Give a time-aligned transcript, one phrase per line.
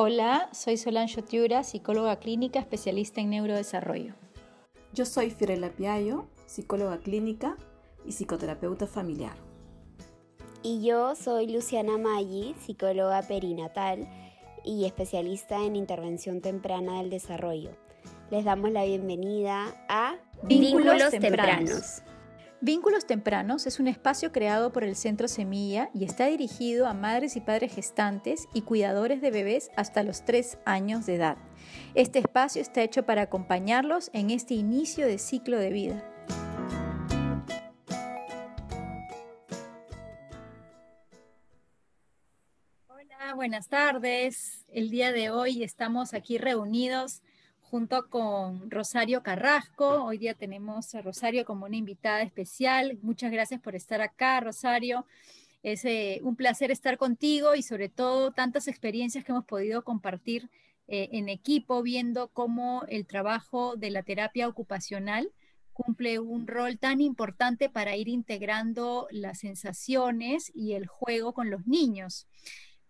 [0.00, 4.14] Hola, soy Solange Otiura, psicóloga clínica especialista en neurodesarrollo.
[4.94, 7.56] Yo soy Fiorella Piayo, psicóloga clínica
[8.06, 9.34] y psicoterapeuta familiar.
[10.62, 14.08] Y yo soy Luciana Maggi, psicóloga perinatal
[14.64, 17.72] y especialista en intervención temprana del desarrollo.
[18.30, 22.02] Les damos la bienvenida a Vínculos, tempranos.
[22.60, 27.36] Vínculos Tempranos es un espacio creado por el Centro Semilla y está dirigido a madres
[27.36, 31.36] y padres gestantes y cuidadores de bebés hasta los 3 años de edad.
[31.94, 36.04] Este espacio está hecho para acompañarlos en este inicio de ciclo de vida.
[42.88, 44.64] Hola, buenas tardes.
[44.66, 47.22] El día de hoy estamos aquí reunidos
[47.70, 50.04] junto con Rosario Carrasco.
[50.04, 52.98] Hoy día tenemos a Rosario como una invitada especial.
[53.02, 55.04] Muchas gracias por estar acá, Rosario.
[55.62, 60.48] Es eh, un placer estar contigo y sobre todo tantas experiencias que hemos podido compartir
[60.86, 65.30] eh, en equipo, viendo cómo el trabajo de la terapia ocupacional
[65.74, 71.66] cumple un rol tan importante para ir integrando las sensaciones y el juego con los
[71.66, 72.26] niños.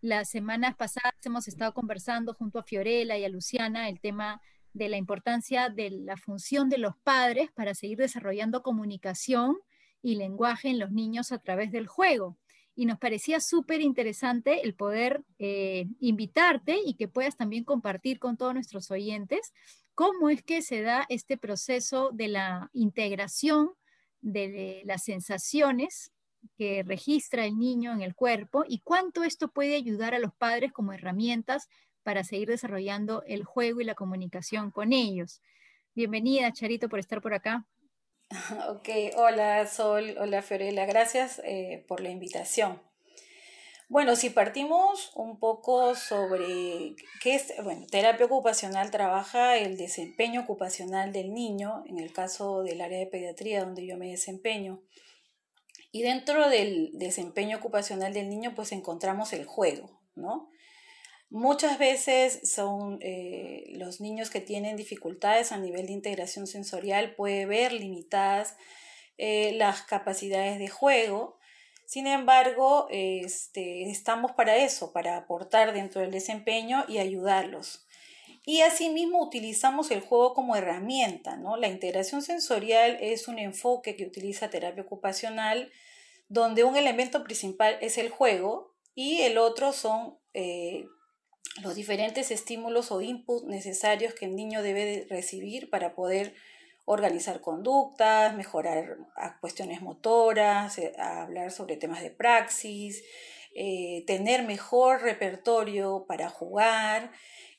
[0.01, 4.41] Las semanas pasadas hemos estado conversando junto a Fiorella y a Luciana el tema
[4.79, 9.59] de la importancia de la función de los padres para seguir desarrollando comunicación
[10.01, 12.39] y lenguaje en los niños a través del juego.
[12.75, 18.37] Y nos parecía súper interesante el poder eh, invitarte y que puedas también compartir con
[18.37, 19.53] todos nuestros oyentes
[19.95, 23.73] cómo es que se da este proceso de la integración
[24.21, 26.13] de las sensaciones
[26.57, 30.73] que registra el niño en el cuerpo y cuánto esto puede ayudar a los padres
[30.73, 31.69] como herramientas
[32.03, 35.43] para seguir desarrollando el juego y la comunicación con ellos.
[35.95, 37.67] Bienvenida, Charito, por estar por acá.
[38.69, 42.81] Ok, hola Sol, hola Fiorella, gracias eh, por la invitación.
[43.91, 51.11] Bueno, si partimos un poco sobre qué es, bueno, terapia ocupacional trabaja el desempeño ocupacional
[51.11, 54.83] del niño, en el caso del área de pediatría donde yo me desempeño.
[55.91, 60.51] Y dentro del desempeño ocupacional del niño, pues encontramos el juego, ¿no?
[61.31, 67.45] Muchas veces son eh, los niños que tienen dificultades a nivel de integración sensorial, puede
[67.45, 68.57] ver limitadas
[69.19, 71.39] eh, las capacidades de juego.
[71.85, 77.87] Sin embargo, este, estamos para eso, para aportar dentro del desempeño y ayudarlos.
[78.47, 81.59] Y asimismo utilizamos el juego como herramienta, ¿no?
[81.59, 85.71] La integración sensorial es un enfoque que utiliza terapia ocupacional,
[86.29, 90.87] donde un elemento principal es el juego y el otro son eh,
[91.63, 96.35] los diferentes estímulos o inputs necesarios que el niño debe recibir para poder
[96.85, 98.97] organizar conductas, mejorar
[99.41, 103.05] cuestiones motoras, eh, hablar sobre temas de praxis,
[103.55, 107.13] eh, tener mejor repertorio para jugar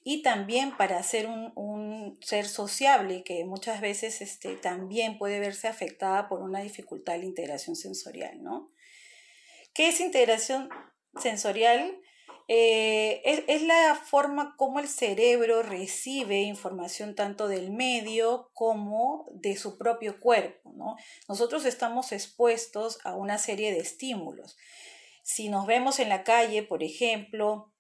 [0.04, 6.28] y también para ser un, ser sociable que muchas veces este, también puede verse afectada
[6.30, 8.72] por una dificultad de integración sensorial, ¿no?
[9.74, 10.70] ¿Qué es integración
[11.22, 12.00] sensorial?
[12.52, 19.78] Eh, es, la forma como el cerebro recibe información tanto del medio como de su
[19.78, 20.74] propio cuerpo.
[21.28, 24.58] Nosotros estamos expuestos a una serie de estímulos.
[25.22, 27.72] Si nos vemos en la calle, por ejemplo,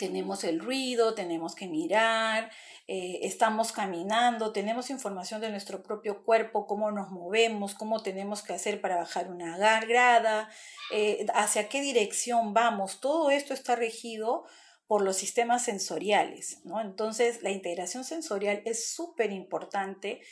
[0.00, 2.50] tenemos el ruido, tenemos que mirar,
[2.88, 8.54] eh, estamos caminando, tenemos información de nuestro propio cuerpo, cómo nos movemos, cómo tenemos que
[8.54, 10.48] hacer para bajar una grada,
[10.90, 13.00] eh, hacia qué dirección vamos.
[13.00, 14.46] Todo esto está regido
[14.86, 16.64] por los sistemas sensoriales.
[16.64, 16.80] ¿no?
[16.80, 20.22] Entonces, la integración sensorial es súper importante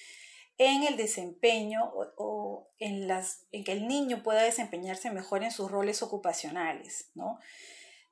[0.57, 5.71] en el desempeño o, en, las, en que el niño pueda desempeñarse mejor en sus
[5.71, 7.11] roles ocupacionales.
[7.15, 7.39] ¿no?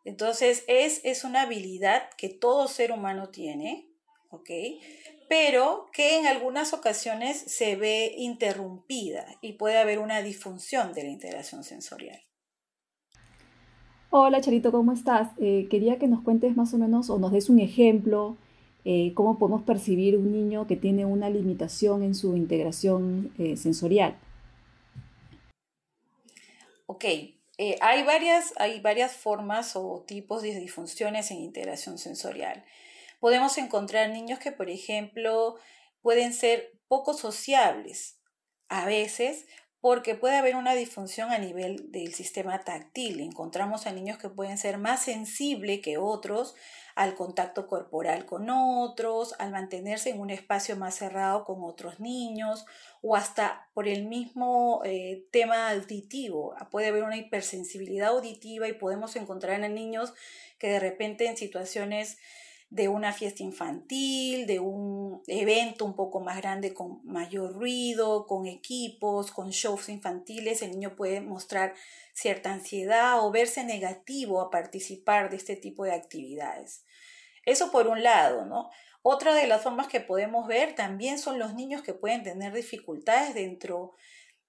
[0.06, 3.90] Entonces, es, es una habilidad que todo ser humano tiene,
[4.30, 4.50] ¿ok?
[5.28, 11.10] Pero que en algunas ocasiones se ve interrumpida y puede haber una disfunción de la
[11.10, 12.20] integración sensorial.
[14.10, 15.30] Hola Charito, ¿cómo estás?
[15.38, 18.36] Eh, quería que nos cuentes más o menos o nos des un ejemplo
[18.84, 24.16] eh, cómo podemos percibir un niño que tiene una limitación en su integración eh, sensorial.
[26.86, 27.04] Ok,
[27.58, 32.64] eh, hay, varias, hay varias formas o tipos de disfunciones en integración sensorial.
[33.20, 35.56] Podemos encontrar niños que, por ejemplo,
[36.02, 38.18] pueden ser poco sociables
[38.68, 39.46] a veces
[39.80, 43.20] porque puede haber una disfunción a nivel del sistema táctil.
[43.20, 46.54] Encontramos a niños que pueden ser más sensibles que otros
[46.96, 52.64] al contacto corporal con otros, al mantenerse en un espacio más cerrado con otros niños
[53.02, 56.56] o hasta por el mismo eh, tema auditivo.
[56.70, 60.14] Puede haber una hipersensibilidad auditiva y podemos encontrar a niños
[60.58, 62.16] que de repente en situaciones
[62.70, 68.46] de una fiesta infantil, de un evento un poco más grande con mayor ruido, con
[68.46, 71.74] equipos, con shows infantiles, el niño puede mostrar
[72.14, 76.85] cierta ansiedad o verse negativo a participar de este tipo de actividades.
[77.46, 78.70] Eso por un lado, ¿no?
[79.02, 83.34] Otra de las formas que podemos ver también son los niños que pueden tener dificultades
[83.34, 83.92] dentro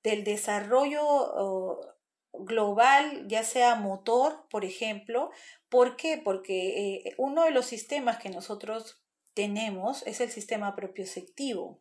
[0.03, 1.79] del desarrollo
[2.33, 5.31] global, ya sea motor, por ejemplo.
[5.69, 6.19] ¿Por qué?
[6.23, 9.01] Porque eh, uno de los sistemas que nosotros
[9.33, 11.79] tenemos es el sistema propioceptivo.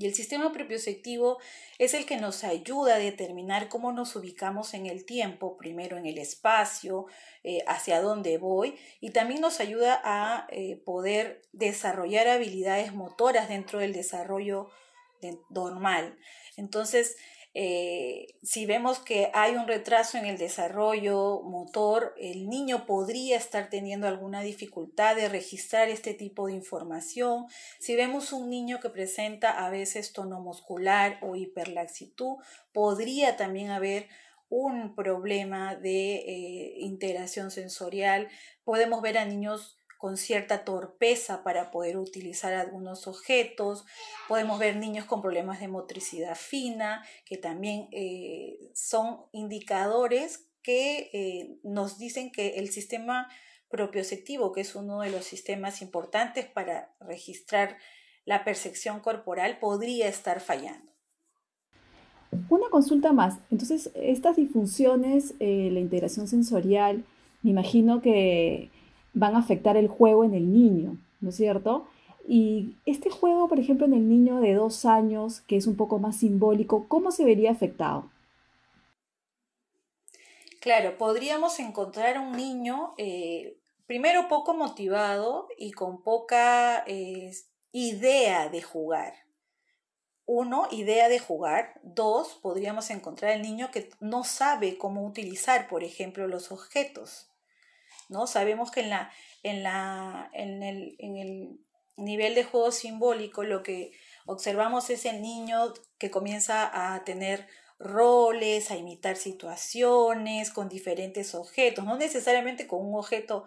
[0.00, 1.40] Y el sistema propioceptivo
[1.78, 6.06] es el que nos ayuda a determinar cómo nos ubicamos en el tiempo, primero en
[6.06, 7.04] el espacio,
[7.44, 13.80] eh, hacia dónde voy, y también nos ayuda a eh, poder desarrollar habilidades motoras dentro
[13.80, 14.70] del desarrollo
[15.50, 16.18] normal.
[16.56, 17.18] Entonces,
[17.52, 23.68] eh, si vemos que hay un retraso en el desarrollo motor, el niño podría estar
[23.70, 27.46] teniendo alguna dificultad de registrar este tipo de información.
[27.80, 32.36] Si vemos un niño que presenta a veces tono muscular o hiperlaxitud,
[32.72, 34.08] podría también haber
[34.48, 38.28] un problema de eh, integración sensorial.
[38.62, 43.84] Podemos ver a niños con cierta torpeza para poder utilizar algunos objetos.
[44.28, 51.58] Podemos ver niños con problemas de motricidad fina, que también eh, son indicadores que eh,
[51.64, 53.28] nos dicen que el sistema
[53.68, 57.76] propioceptivo, que es uno de los sistemas importantes para registrar
[58.24, 60.90] la percepción corporal, podría estar fallando.
[62.48, 63.36] Una consulta más.
[63.50, 67.04] Entonces, estas disfunciones, eh, la integración sensorial,
[67.42, 68.70] me imagino que
[69.12, 71.86] van a afectar el juego en el niño, ¿no es cierto?
[72.26, 75.98] Y este juego, por ejemplo, en el niño de dos años, que es un poco
[75.98, 78.10] más simbólico, ¿cómo se vería afectado?
[80.60, 87.32] Claro, podríamos encontrar un niño eh, primero poco motivado y con poca eh,
[87.72, 89.14] idea de jugar.
[90.26, 91.80] Uno, idea de jugar.
[91.82, 97.30] Dos, podríamos encontrar el niño que no sabe cómo utilizar, por ejemplo, los objetos.
[98.10, 98.26] ¿No?
[98.26, 99.10] Sabemos que en, la,
[99.42, 101.60] en, la, en, el, en el
[101.96, 103.92] nivel de juego simbólico lo que
[104.26, 107.48] observamos es el niño que comienza a tener
[107.78, 113.46] roles, a imitar situaciones con diferentes objetos, no necesariamente con un objeto,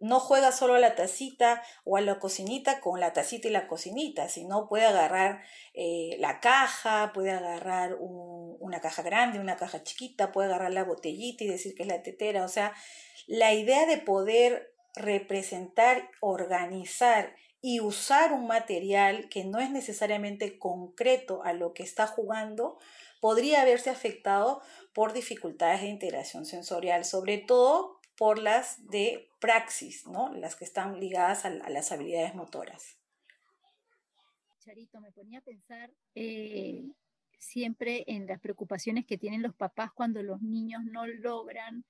[0.00, 3.66] no juega solo a la tacita o a la cocinita con la tacita y la
[3.66, 5.42] cocinita, sino puede agarrar
[5.74, 11.44] eh, la caja, puede agarrar una caja grande, una caja chiquita, puede agarrar la botellita
[11.44, 12.72] y decir que es la tetera, o sea,
[13.30, 21.44] la idea de poder representar, organizar y usar un material que no es necesariamente concreto
[21.44, 22.76] a lo que está jugando,
[23.20, 24.60] podría haberse afectado
[24.92, 30.34] por dificultades de integración sensorial, sobre todo por las de praxis, ¿no?
[30.34, 32.98] las que están ligadas a, las habilidades motoras.
[34.58, 36.82] Charito, me ponía a pensar eh,
[37.38, 41.84] siempre en las preocupaciones que tienen los papás cuando los niños no logran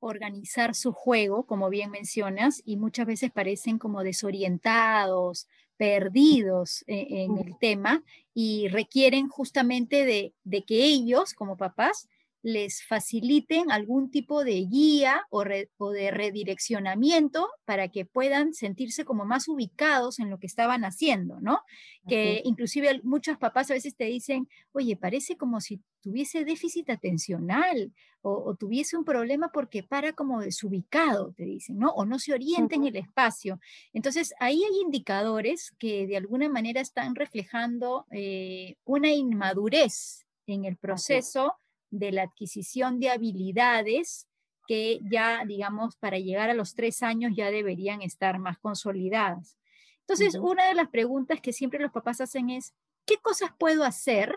[0.00, 7.38] organizar su juego, como bien mencionas, y muchas veces parecen como desorientados, perdidos eh, en,
[7.38, 8.02] el tema
[8.34, 12.08] y requieren justamente de, de, que ellos, como papás,
[12.46, 19.48] les faciliten algún tipo de guía o, de redireccionamiento para que puedan sentirse como más
[19.48, 21.58] ubicados en lo que estaban haciendo, ¿no?
[22.06, 27.92] Que inclusive muchos papás a veces te dicen, oye, parece como si tuviese déficit atencional
[28.22, 31.90] o, tuviese un problema porque para como desubicado, te dicen, ¿no?
[31.94, 33.58] O no se orienta en el espacio.
[33.92, 40.76] Entonces, ahí hay indicadores que de alguna manera están reflejando eh, una inmadurez en el
[40.76, 41.56] proceso
[41.90, 44.28] de la adquisición de habilidades
[44.66, 49.56] que ya, digamos, para llegar a los tres años ya deberían estar más consolidadas.
[50.00, 52.74] Entonces, una de las preguntas que siempre los papás hacen es,
[53.04, 54.36] ¿qué cosas puedo hacer,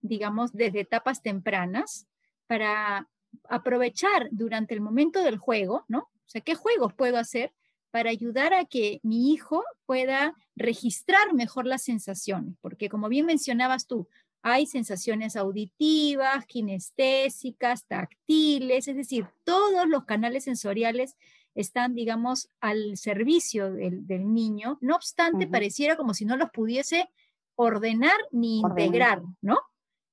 [0.00, 2.06] digamos, desde etapas tempranas
[2.46, 3.08] para
[3.48, 5.98] aprovechar durante el momento del juego, ¿no?
[5.98, 7.52] O sea, ¿qué juegos puedo hacer
[7.90, 12.56] para ayudar a que mi hijo pueda registrar mejor las sensaciones?
[12.60, 14.08] Porque como bien mencionabas tú,
[14.46, 21.16] hay sensaciones auditivas, kinestésicas, táctiles, es decir, todos los canales sensoriales
[21.54, 24.76] están, digamos, al servicio del, niño.
[24.82, 27.08] No obstante, pareciera como si no los pudiese
[27.56, 29.58] ordenar ni integrar, ¿no?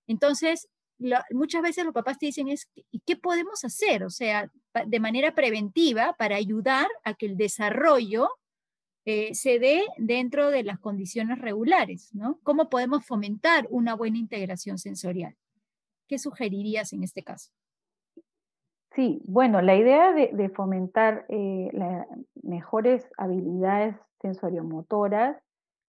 [0.08, 0.70] Entonces,
[1.32, 4.06] muchas veces los papás te dicen, es, ¿y qué podemos hacer?
[4.06, 4.50] O sea,
[4.86, 8.30] de manera preventiva para ayudar a que el desarrollo
[9.05, 12.39] eh, se dé dentro de las condiciones regulares, ¿no?
[12.43, 15.36] ¿Cómo podemos fomentar una buena integración sensorial?
[16.08, 17.51] ¿Qué sugerirías en este caso?
[18.93, 21.72] Sí, bueno, la idea de, fomentar eh,
[22.43, 25.38] mejores habilidades sensoriomotoras,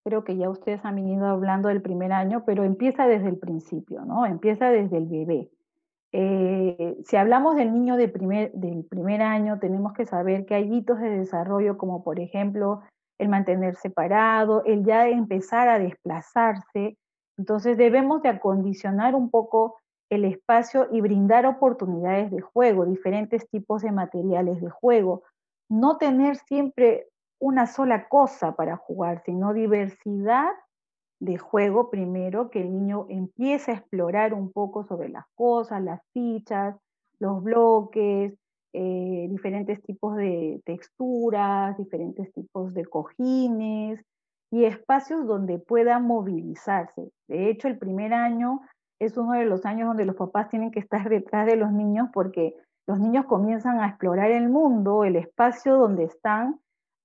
[0.04, 4.04] creo que ya ustedes han venido hablando del primer año, pero empieza desde el principio,
[4.04, 4.25] ¿no?
[4.25, 5.50] Empieza desde el bebé.
[6.12, 11.09] Eh, si hablamos del niño del primer año, tenemos que saber que hay hitos de
[11.09, 12.83] desarrollo, como por ejemplo
[13.23, 16.99] el mantenerse parado, el ya empezar a desplazarse.
[17.38, 19.76] Entonces debemos de acondicionar un poco
[20.11, 25.23] el espacio y brindar oportunidades de juego, diferentes tipos de materiales de juego.
[25.71, 27.07] No tener siempre
[27.41, 30.50] una sola cosa para jugar, sino diversidad
[31.21, 36.00] de juego primero, que el niño empiece a explorar un poco sobre las cosas, las
[36.12, 36.76] fichas,
[37.21, 38.35] los bloques,
[38.75, 44.00] eh, diferentes tipos de texturas, diferentes tipos de cojines
[44.50, 47.11] y espacios donde pueda movilizarse.
[47.29, 48.61] De hecho, el primer año
[48.99, 52.09] es uno de los años donde los papás tienen que estar detrás de los niños
[52.12, 52.55] porque
[52.87, 56.59] los niños comienzan a explorar el mundo, el espacio donde están,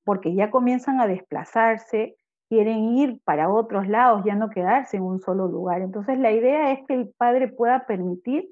[0.04, 2.16] porque ya comienzan a desplazarse,
[2.50, 5.82] quieren ir para otros lados, ya no quedarse en un solo lugar.
[5.82, 8.50] Entonces la idea es que el padre pueda permitir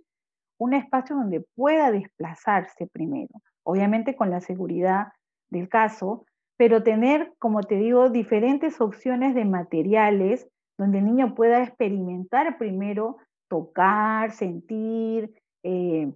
[0.58, 5.08] un espacio donde pueda desplazarse primero, obviamente con la seguridad
[5.50, 6.26] del caso,
[6.58, 10.48] pero tener, como te digo, diferentes opciones de materiales
[10.78, 13.18] donde el niño pueda experimentar primero,
[13.50, 15.34] tocar, sentir,
[15.64, 16.12] eh,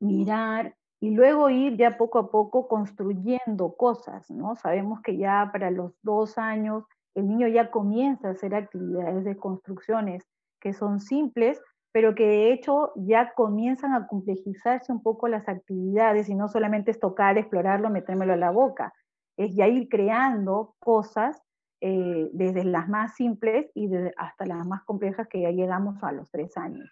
[0.00, 4.54] mirar, y luego ir ya poco a poco construyendo cosas, ¿no?
[4.54, 6.84] Sabemos que ya para los dos años
[7.16, 10.24] el niño ya comienza a hacer actividades de construcciones
[10.60, 11.60] que son simples,
[11.92, 16.90] pero que de hecho ya comienzan a complejizarse un poco las actividades y no solamente
[16.90, 18.92] es tocar, explorarlo, metérmelo a la boca,
[19.36, 21.40] es ya ir creando cosas
[21.80, 26.30] eh, desde las más simples y hasta las más complejas que ya llegamos a los
[26.30, 26.90] tres años.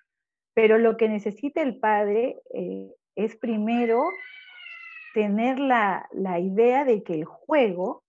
[0.54, 4.04] Pero lo que necesita el padre eh, es primero
[5.14, 8.02] tener la, la idea de que el juego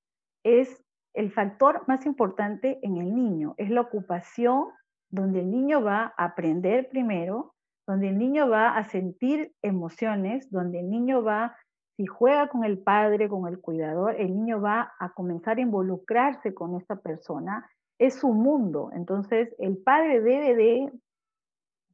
[0.43, 0.83] es
[1.13, 4.69] el factor más importante en el niño, es la ocupación
[5.12, 7.53] donde el niño va a aprender primero,
[7.86, 11.58] donde el niño va a sentir emociones, donde el niño va,
[11.98, 16.53] si juega con el padre, con el cuidador, el niño va a comenzar a involucrarse
[16.53, 18.91] con esta persona, es su mundo.
[18.94, 20.91] Entonces, el padre debe de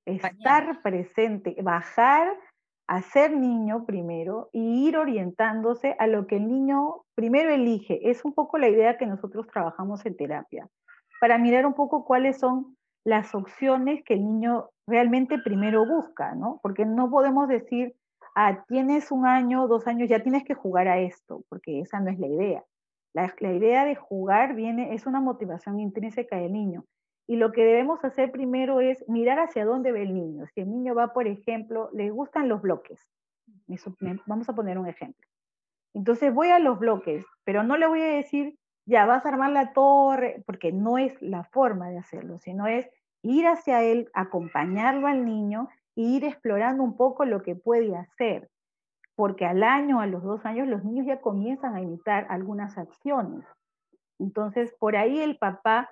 [0.06, 2.28] estar presente, bajar
[2.88, 8.10] a ser niño primero y ir orientándose a lo que el niño primero elige.
[8.10, 10.70] Es un poco la idea que nosotros trabajamos en terapia,
[11.20, 12.77] para mirar un poco cuáles son
[13.08, 16.60] las opciones que el niño realmente primero busca, ¿no?
[16.62, 17.96] Porque no podemos decir,
[18.36, 22.10] ah, tienes un año, dos años, ya tienes que jugar a esto, porque esa no
[22.10, 22.66] es la idea.
[23.14, 26.84] La, idea de jugar viene, es una motivación intrínseca del niño.
[27.28, 30.46] Y lo que debemos hacer primero es mirar hacia dónde ve el niño.
[30.54, 33.00] Si el niño va, por ejemplo, le gustan los bloques.
[34.26, 35.26] Vamos a poner un ejemplo.
[35.94, 39.52] Entonces voy a los bloques, pero no le voy a decir, ya vas a armar
[39.52, 42.90] la torre, porque no es la forma de hacerlo, sino es
[43.22, 48.50] ir hacia él, acompañarlo al niño e ir explorando un poco lo que puede hacer.
[49.16, 53.46] Porque al año, a los dos años, los niños ya comienzan a imitar algunas acciones.
[54.20, 55.90] Entonces, por ahí el papá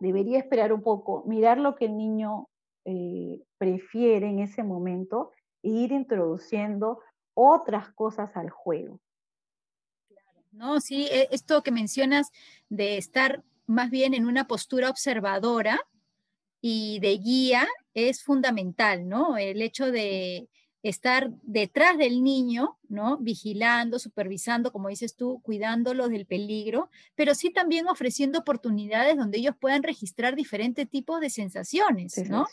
[0.00, 2.48] debería esperar un poco, mirar lo que el niño
[2.84, 5.30] eh, prefiere en ese momento
[5.62, 7.00] e ir introduciendo
[7.34, 8.98] otras cosas al juego.
[10.56, 12.30] No, sí, e, esto que mencionas
[12.70, 15.78] de estar más bien en una postura observadora
[16.62, 19.36] y de guía es fundamental, ¿no?
[19.36, 20.48] El hecho de
[20.82, 23.18] estar detrás del niño, ¿no?
[23.18, 29.56] Vigilando, supervisando, como dices tú, cuidándolo del peligro, pero sí también ofreciendo oportunidades donde ellos
[29.60, 32.46] puedan registrar diferentes tipos de sensaciones, ¿no?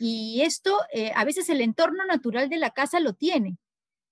[0.00, 3.56] y, esto, eh, a veces el entorno natural de la casa lo tiene,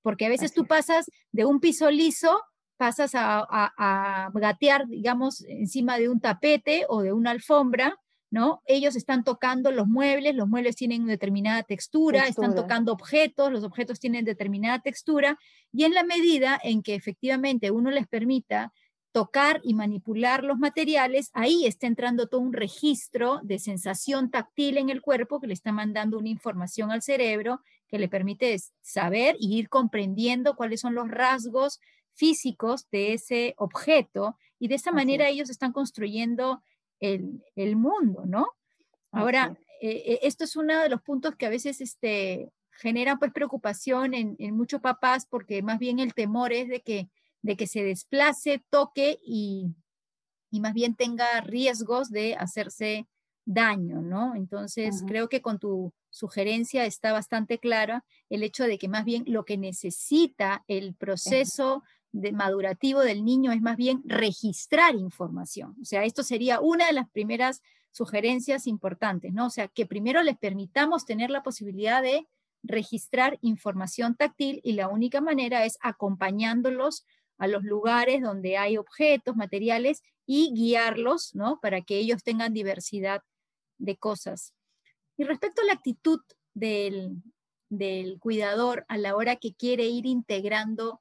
[0.01, 2.41] porque a veces tú pasas de un piso liso,
[2.77, 7.99] pasas a gatear, digamos, encima de un tapete o de una alfombra,
[8.31, 8.63] ¿no?
[8.67, 14.01] Ellos están tocando los muebles, los muebles tienen determinada textura, están tocando objetos, los objetos
[14.01, 15.39] tienen determinada textura,
[15.73, 18.73] y en la medida en que efectivamente uno les permita
[19.13, 24.91] tocar y manipular los materiales, ahí está entrando todo un registro de sensación táctil en
[24.91, 29.57] el cuerpo que le está mandando una información al cerebro que le permite saber y
[29.57, 31.79] ir comprendiendo cuáles son los rasgos
[32.15, 36.63] físicos de ese objeto y de esa manera ellos están construyendo
[37.01, 38.49] el, mundo, ¿no?
[39.11, 43.33] Ahora, eh, eh, esto es uno de los puntos que a veces este, genera pues
[43.33, 47.11] preocupación en, muchos papás porque más bien el temor es de que,
[47.43, 49.75] de que se desplace, toque y,
[50.51, 53.07] y más bien tenga riesgos de hacerse
[53.45, 54.35] daño, ¿no?
[54.35, 59.25] Entonces, creo que con tu sugerencia está bastante clara, el hecho de que más bien
[59.27, 61.83] lo que necesita el proceso
[62.15, 65.77] de madurativo del niño es más bien registrar información.
[65.83, 69.47] O sea, esto sería una de las primeras sugerencias importantes, ¿no?
[69.47, 72.29] O sea, que primero les permitamos tener la posibilidad de
[72.63, 77.05] registrar información táctil y la única manera es acompañándolos
[77.37, 81.59] a los lugares donde hay objetos, materiales y guiarlos, ¿no?
[81.61, 83.23] Para que ellos tengan diversidad
[83.79, 84.55] de cosas.
[85.17, 86.21] Y respecto a la actitud
[86.55, 87.23] del,
[87.71, 91.01] del cuidador a la hora que quiere ir integrando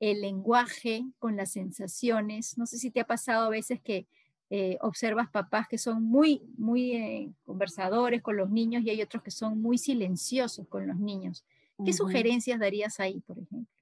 [0.00, 4.06] el lenguaje con las sensaciones, no sé si te ha pasado a veces que
[4.48, 9.22] eh, observas papás que son muy, muy eh, conversadores con los niños y hay otros
[9.22, 11.44] que son muy silenciosos con los niños.
[11.84, 13.72] ¿Qué sugerencias darías ahí, por ejemplo?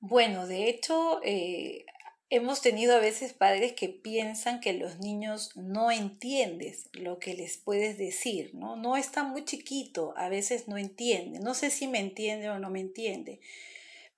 [0.00, 1.86] Bueno, de hecho, eh,
[2.28, 7.56] hemos tenido a veces padres que piensan que los niños no entiendes lo que les
[7.56, 8.74] puedes decir, ¿no?
[8.74, 11.38] No está muy chiquito, a veces no entiende.
[11.38, 13.40] No sé si me entiende o no me entiende.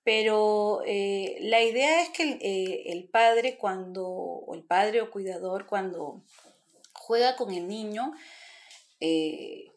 [0.05, 5.65] Pero eh, la idea es que eh, el, padre cuando, o el padre o cuidador
[5.65, 6.21] cuando
[6.93, 8.13] juega con el niño,
[8.99, 9.71] eh,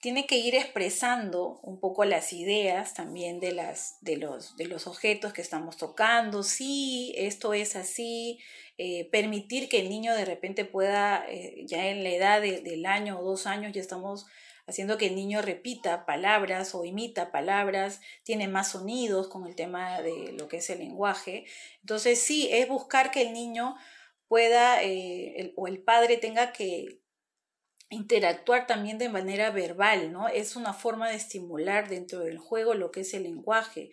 [0.00, 4.88] tiene que ir expresando un poco las ideas también de, las, de, los, de los
[4.88, 6.42] objetos que estamos tocando.
[6.42, 8.40] Sí, esto es así.
[9.12, 11.24] permitir que el niño de repente pueda,
[11.66, 14.26] ya en la edad del año o dos años, ya estamos
[14.68, 20.02] haciendo que el niño repita palabras o imita palabras, tiene más sonidos con el tema
[20.02, 21.46] de lo que es el lenguaje.
[21.80, 23.76] Entonces sí, es buscar que el niño
[24.28, 27.00] pueda eh, o el padre tenga que
[27.90, 30.28] interactuar también de manera verbal, ¿no?
[30.28, 33.90] Es una forma de estimular dentro del juego lo que es el lenguaje.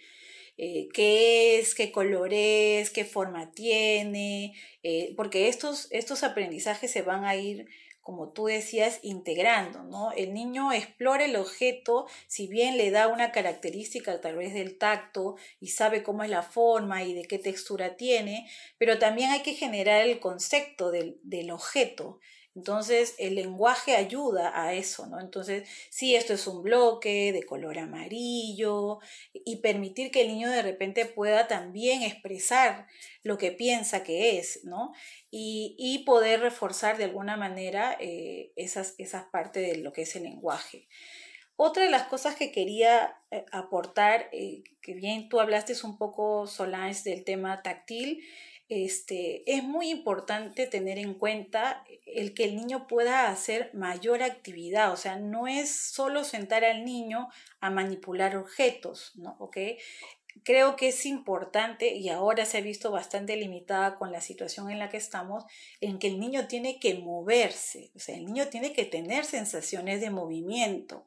[0.57, 4.53] Eh, qué es, qué color es, qué forma tiene,
[4.83, 7.67] eh, porque estos, estos aprendizajes se van a ir
[8.05, 10.11] como tú decías, integrando, ¿no?
[10.11, 15.37] El niño explora el objeto, si bien le da una característica a través del tacto
[15.59, 19.55] y sabe cómo es la forma y de qué textura tiene, pero también hay que
[19.55, 22.19] generar el concepto del, del objeto.
[22.55, 25.19] Entonces, el lenguaje ayuda a eso, ¿no?
[25.19, 28.99] Entonces, sí, esto es un bloque de color amarillo
[29.33, 32.87] y permitir que el niño de repente pueda también expresar
[33.23, 34.93] lo que piensa que es, ¿no?
[35.29, 40.23] Y, poder reforzar de alguna manera eh, esas, esas partes de lo que es el
[40.23, 40.87] lenguaje.
[41.57, 46.47] Otra de las cosas que quería eh, aportar, eh, que bien tú hablaste un poco,
[46.47, 48.23] Solange, del tema táctil,
[48.69, 54.91] este, es muy importante tener en cuenta el que el niño pueda hacer mayor actividad,
[54.91, 59.37] o sea, no es solo sentar al niño a manipular objetos, ¿no?
[60.43, 64.79] Creo que es importante y ahora se ha visto bastante limitada con la situación en
[64.79, 65.45] la que estamos,
[65.79, 70.01] en que el niño tiene que moverse, o sea, el niño tiene que tener sensaciones
[70.01, 71.05] de movimiento.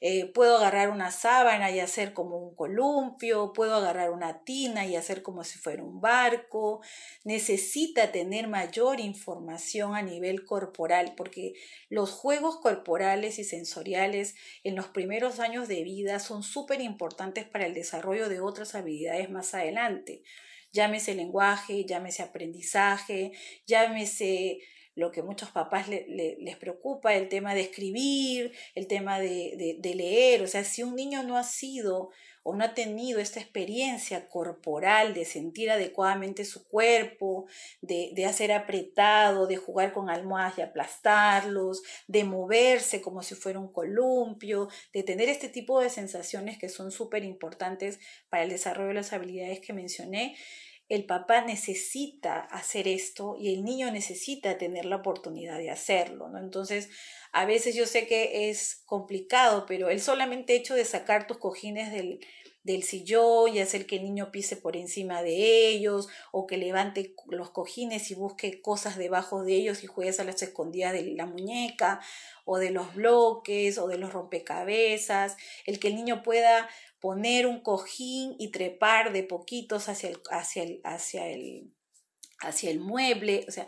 [0.00, 4.94] Eh, puedo agarrar una sábana y hacer como un columpio, puedo agarrar una tina y
[4.94, 6.80] hacer como si fuera un barco.
[7.24, 11.54] Necesita tener mayor información a nivel corporal, porque
[11.88, 17.66] los juegos corporales y sensoriales en los primeros años de vida son súper importantes para
[17.66, 20.22] el desarrollo de otras habilidades más adelante.
[20.72, 23.32] Llámese lenguaje, llámese aprendizaje,
[23.66, 24.60] llámese
[24.98, 30.42] lo que muchos papás les preocupa, el tema de escribir, el tema de, leer.
[30.42, 32.10] O sea, si un niño no ha sido
[32.42, 37.46] o no ha tenido esta experiencia corporal de sentir adecuadamente su cuerpo,
[37.80, 43.60] de, de, hacer apretado, de jugar con almohadas y aplastarlos, de moverse como si fuera
[43.60, 48.88] un columpio, de tener este tipo de sensaciones que son súper importantes para el desarrollo
[48.88, 50.34] de las habilidades que mencioné,
[50.88, 56.38] el papá necesita hacer esto y el niño necesita tener la oportunidad de hacerlo, ¿no?
[56.38, 56.88] Entonces,
[57.32, 61.92] a veces yo sé que es complicado, pero el solamente hecho de sacar tus cojines
[61.92, 62.20] del,
[62.62, 67.14] del sillón y hacer que el niño pise por encima de ellos o que levante
[67.28, 71.26] los cojines y busque cosas debajo de ellos y juegues a las escondidas de la
[71.26, 72.00] muñeca
[72.44, 76.68] o de los bloques o de los rompecabezas, el que el niño pueda
[77.00, 81.72] poner un cojín y trepar de poquitos hacia el, hacia el, hacia el,
[82.40, 83.44] hacia el mueble.
[83.48, 83.66] O sea,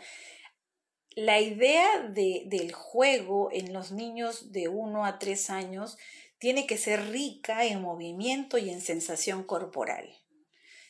[1.15, 5.97] la idea de, del juego en los niños de 1 a 3 años
[6.39, 10.09] tiene que ser rica en movimiento y en sensación corporal.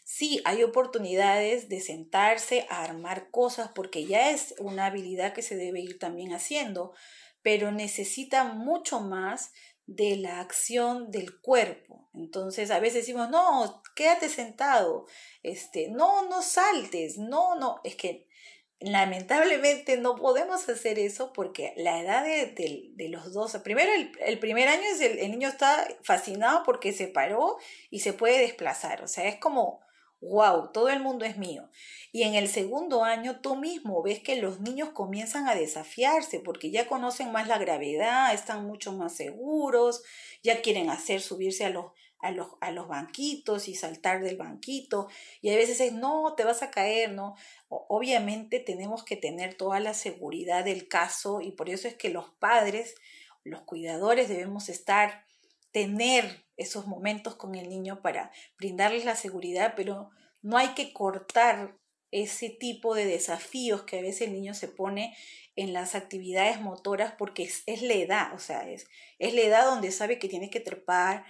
[0.04, 5.56] Sí, hay oportunidades de sentarse a armar cosas porque ya es una habilidad que se
[5.56, 6.94] debe ir también haciendo,
[7.42, 9.52] pero necesita mucho más
[9.88, 12.10] de la acción del cuerpo.
[12.14, 15.08] Entonces, a veces decimos, no, quédate sentado,
[15.44, 18.28] este, no, no saltes, no, no, es que
[18.82, 23.92] lamentablemente no podemos hacer eso porque la edad de, los dos, primero
[24.26, 27.58] el, primer año es el, el, niño está fascinado porque se paró
[27.90, 29.82] y se puede desplazar, o sea, es como,
[30.20, 31.70] wow, todo el mundo es mío.
[32.12, 36.72] Y en el segundo año tú mismo ves que los niños comienzan a desafiarse porque
[36.72, 40.04] ya conocen más la gravedad, están mucho más seguros,
[40.44, 41.92] ya quieren hacer subirse a los
[42.22, 45.08] a los, a los banquitos y saltar del banquito.
[45.42, 47.36] Y a veces es, no, te vas a caer, ¿no?
[47.74, 52.30] Obviamente tenemos que tener toda la seguridad del caso y por eso es que los
[52.32, 52.96] padres,
[53.46, 55.26] los cuidadores debemos estar,
[55.72, 60.10] tener esos momentos con el niño para brindarles la seguridad, pero
[60.42, 61.78] no hay que cortar
[62.12, 65.16] ese tipo de desafíos que a veces el niño se pone
[65.56, 69.92] en las actividades motoras porque es, la edad, o sea, es, es la edad donde
[69.92, 71.24] sabe que tiene que trepar,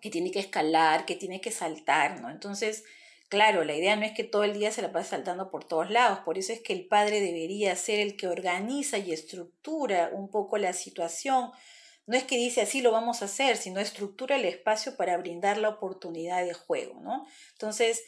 [0.00, 2.28] que tiene que escalar, que tiene que saltar, ¿no?
[2.28, 2.84] Entonces,
[3.28, 5.90] claro, la idea no es que todo el día se la pase saltando por todos
[5.90, 10.30] lados, por eso es que el padre debería ser el que organiza y estructura un
[10.30, 11.50] poco la situación.
[12.06, 15.58] No es que dice así lo vamos a hacer, sino estructura el espacio para brindar
[15.58, 17.26] la oportunidad de juego, ¿no?
[17.52, 18.04] Entonces,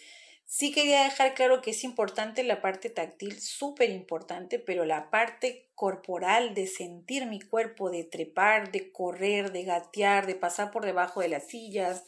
[0.48, 5.68] Sí quería dejar claro que es importante la parte táctil, súper importante, pero la parte
[5.74, 11.20] corporal de sentir mi cuerpo, de trepar, de correr, de gatear, de pasar por debajo
[11.20, 12.04] de las sillas,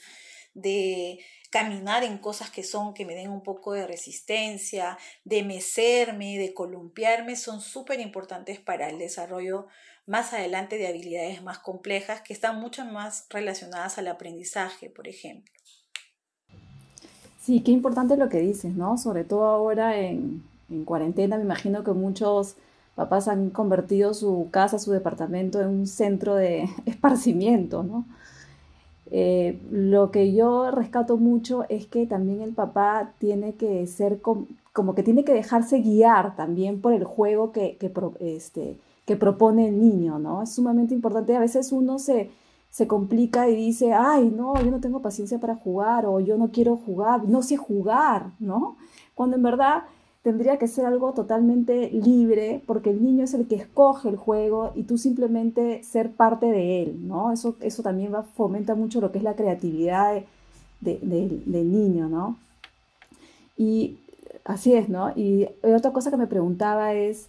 [0.60, 1.18] de
[1.50, 6.52] caminar en cosas que son que me den un poco de resistencia, de mecerme, de
[6.52, 9.66] columpiarme, son súper importantes para el desarrollo
[10.06, 15.52] más adelante de habilidades más complejas que están mucho más relacionadas al aprendizaje, por ejemplo.
[17.40, 18.98] Sí, qué importante lo que dices, ¿no?
[18.98, 20.44] Sobre todo ahora en,
[20.84, 22.56] cuarentena, me imagino que muchos
[22.94, 28.06] papás han convertido su casa, su departamento en un centro de esparcimiento, ¿no?
[29.10, 34.94] Eh, lo que yo rescato mucho es que también el papá tiene que ser como
[34.94, 39.80] que tiene que dejarse guiar también por el juego que, que, este, que propone el
[39.80, 40.42] niño, ¿no?
[40.42, 41.34] Es sumamente importante.
[41.34, 42.30] A veces uno se,
[42.70, 46.50] se complica y dice, ay, no, yo no tengo paciencia para jugar o yo no
[46.50, 48.76] quiero jugar, no sé jugar, ¿no?
[49.14, 49.84] Cuando en verdad
[50.28, 54.72] tendría que ser algo totalmente libre porque el niño es el que escoge el juego
[54.74, 57.32] y tú simplemente ser parte de él, ¿no?
[57.32, 60.22] Eso, eso también va, fomenta mucho lo que es la creatividad
[60.82, 62.36] del niño, ¿no?
[63.56, 64.00] Y
[64.44, 65.12] así es, ¿no?
[65.16, 67.28] Y otra cosa que me preguntaba es,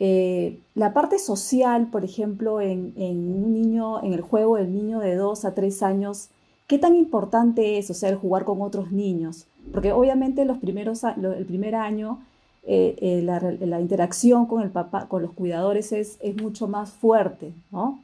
[0.00, 5.14] eh, la parte social, por ejemplo, en, un niño, en el juego del niño de
[5.14, 6.28] 2 a 3 años,
[6.66, 9.46] ¿qué tan importante es, o sea, jugar con otros niños?
[9.72, 12.18] Porque obviamente los primeros, el primer año
[12.66, 17.52] eh, eh, la, interacción con el papá, con los cuidadores es, es mucho más fuerte,
[17.70, 18.02] ¿no?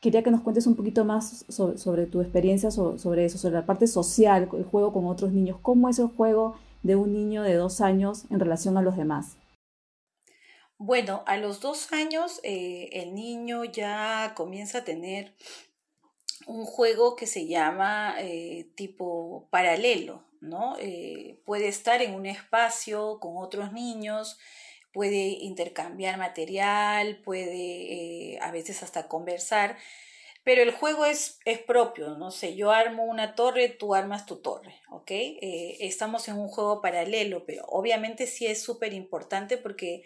[0.00, 3.86] Quería que nos cuentes un poquito más sobre, tu experiencia sobre eso, sobre la parte
[3.88, 5.58] social, el juego con otros niños.
[5.60, 9.36] ¿Cómo es el juego de un niño de dos años en relación a los demás?
[10.78, 15.34] Bueno, a los dos años eh, el niño ya comienza a tener
[16.46, 18.14] un juego que se llama
[18.74, 20.76] tipo paralelo, ¿no?
[20.78, 24.38] Eh, puede estar en un espacio con otros niños,
[24.92, 29.76] puede intercambiar material, puede a veces hasta conversar,
[30.42, 34.36] pero el juego es, es propio, no sé, yo armo una torre, tú armas tu
[34.36, 35.10] torre, ¿ok?
[35.10, 40.04] estamos en un juego paralelo, pero obviamente sí es súper importante porque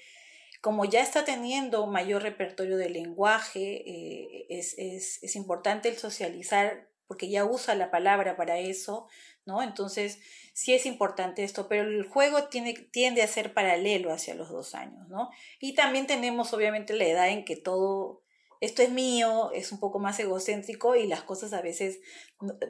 [0.64, 7.44] como ya está teniendo mayor repertorio de lenguaje, eh, es, importante el socializar porque ya
[7.44, 9.06] usa la palabra para eso,
[9.46, 9.62] ¿no?
[9.62, 10.20] Entonces,
[10.52, 14.74] sí es importante esto, pero el juego tiene, tiende a ser paralelo hacia los dos
[14.74, 15.30] años, ¿no?
[15.60, 18.23] Y también tenemos obviamente la edad en que todo,
[18.64, 22.00] esto es mío, es un poco más egocéntrico y las cosas a veces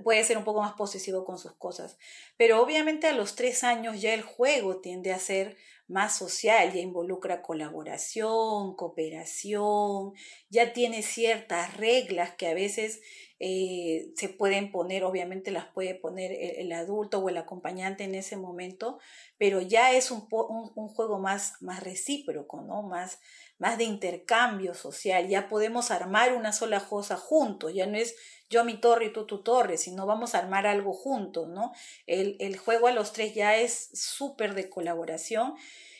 [0.02, 1.96] puede ser un poco más posesivo con sus cosas.
[2.36, 6.80] Pero obviamente a los tres años ya el juego tiende a ser más social, ya
[6.80, 10.14] involucra colaboración, cooperación,
[10.48, 13.02] ya tiene ciertas reglas que a veces
[13.38, 18.38] eh, se pueden poner, obviamente las puede poner el, adulto o el acompañante en ese
[18.38, 18.98] momento,
[19.36, 22.82] pero ya es un, un, juego más, más recíproco, ¿no?
[22.82, 23.20] Más,
[23.58, 28.16] más de intercambio social, ya podemos armar una sola cosa juntos, ya no es
[28.50, 31.72] yo mi torre y tú tu torre, sino vamos a armar algo juntos, ¿no?
[32.06, 35.54] El, el juego a los tres ya es súper de colaboración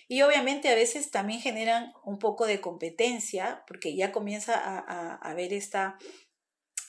[0.09, 5.15] y obviamente a veces también generan un poco de competencia, porque ya comienza a, a,
[5.15, 5.99] a ver esta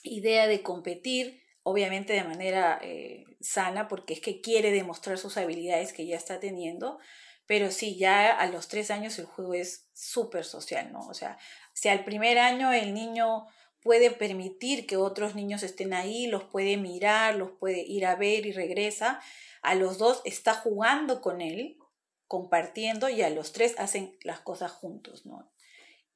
[0.02, 5.92] idea de competir, obviamente de manera eh, sana, porque es que quiere demostrar sus habilidades
[5.92, 6.98] que ya está teniendo,
[7.46, 11.06] pero sí, ya a los tres años el juego es súper social, ¿no?
[11.06, 11.38] O sea,
[11.72, 13.46] si al primer año el niño
[13.80, 18.44] puede permitir que otros niños estén ahí, los puede mirar, los puede ir a ver
[18.44, 19.20] y regresa.
[19.62, 21.78] A los dos está jugando con él,
[22.26, 25.48] compartiendo y a los tres hacen las cosas juntos, ¿no?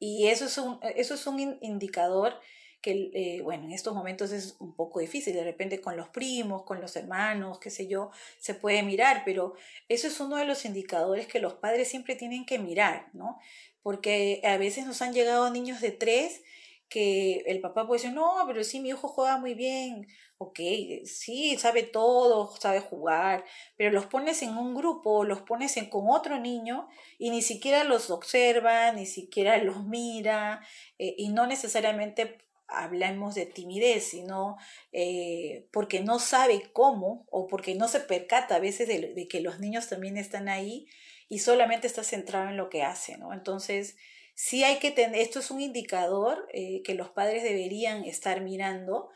[0.00, 2.40] Y eso es un, eso es un indicador
[2.80, 6.64] que, eh, bueno, en estos momentos es un poco difícil, de repente con los primos,
[6.64, 9.54] con los hermanos, qué sé yo, se puede mirar, pero
[9.88, 13.38] eso es uno de los indicadores que los padres siempre tienen que mirar, ¿no?
[13.82, 16.42] Porque a veces nos han llegado niños de tres
[16.88, 20.58] que el papá puede decir, no, pero sí, mi hijo juega muy bien, ok,
[21.04, 23.44] sí, sabe todo, sabe jugar,
[23.76, 26.88] pero los pones en un grupo, los pones en, con otro niño
[27.18, 30.62] y ni siquiera los observa, ni siquiera los mira,
[30.98, 32.38] eh, y no necesariamente
[32.70, 34.56] hablamos de timidez, sino
[34.92, 39.60] eh, porque no sabe cómo o porque no se percata a veces de, que los
[39.60, 40.86] niños también están ahí
[41.28, 43.32] y solamente está centrado en lo que hace, ¿no?
[43.32, 43.96] Entonces,
[44.34, 49.10] sí hay que tener, esto es un indicador eh, que los padres deberían estar mirando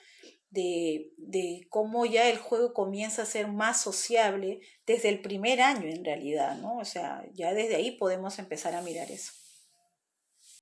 [0.50, 5.88] de, de, cómo ya el juego comienza a ser más sociable desde el primer año
[5.88, 6.78] en realidad, ¿no?
[6.78, 9.32] O sea, ya desde ahí podemos empezar a mirar eso.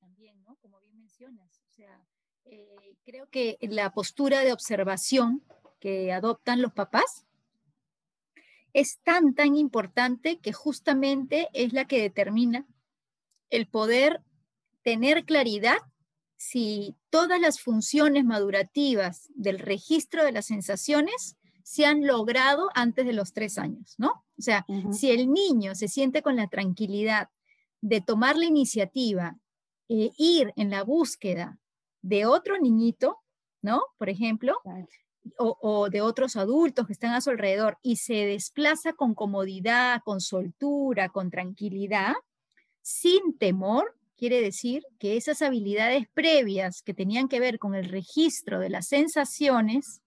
[0.01, 0.57] También, ¿no?
[0.63, 2.03] Como bien mencionas, o sea,
[2.45, 5.43] eh, creo que la postura de observación
[5.81, 7.27] que adoptan los papás
[8.73, 12.67] es tan, tan importante que justamente es la que determina
[13.51, 14.23] el poder
[14.83, 15.79] tener claridad
[16.37, 23.13] si todas las funciones madurativas del registro de las sensaciones se han logrado antes de
[23.13, 24.25] los tres años, ¿no?
[24.37, 27.29] O sea, si el niño se siente con la tranquilidad
[27.81, 29.39] de tomar la iniciativa,
[29.89, 31.59] e ir en la búsqueda
[32.03, 33.19] de otro niñito,
[33.63, 33.83] ¿no?
[33.97, 34.59] Por ejemplo,
[35.39, 40.21] o, de otros adultos que están a su alrededor y se desplaza con comodidad, con
[40.21, 42.15] soltura, con tranquilidad,
[42.81, 48.59] sin temor, quiere decir que esas habilidades previas que tenían que ver con el registro
[48.59, 50.03] de las sensaciones,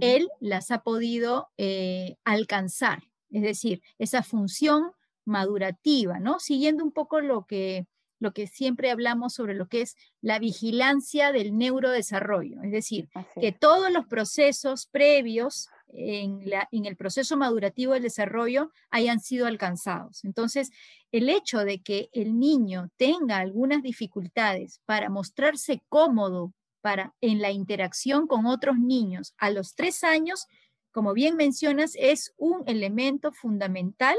[0.00, 3.04] él las ha podido eh, alcanzar.
[3.30, 4.92] Es decir, esa función
[5.24, 6.38] madurativa, ¿no?
[6.40, 7.86] Siguiendo un poco lo que
[8.22, 13.08] lo que siempre hablamos sobre lo que es la vigilancia del neurodesarrollo, es decir,
[13.40, 20.24] que todos los procesos previos en, en, el proceso madurativo del desarrollo hayan sido alcanzados.
[20.24, 20.70] Entonces,
[21.10, 27.50] el hecho de que el niño tenga algunas dificultades para mostrarse cómodo para, en la
[27.50, 30.46] interacción con otros niños a los tres años,
[30.92, 34.16] como bien mencionas, es un elemento fundamental